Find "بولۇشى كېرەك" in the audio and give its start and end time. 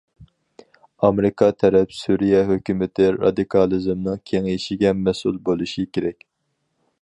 5.51-6.27